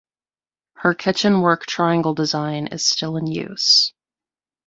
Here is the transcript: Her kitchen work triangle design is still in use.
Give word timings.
Her 0.77 0.95
kitchen 0.95 1.41
work 1.41 1.67
triangle 1.67 2.15
design 2.15 2.65
is 2.71 2.89
still 2.89 3.17
in 3.17 3.27
use. 3.27 3.93